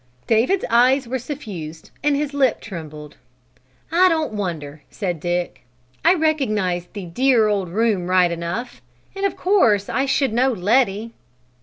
[0.25, 3.17] David's eyes were suffused and his lip trembled.
[3.91, 5.63] "I don't wonder," said Dick.
[6.03, 8.81] "I recognize the dear old room right enough,
[9.15, 11.13] and of course I should know Letty."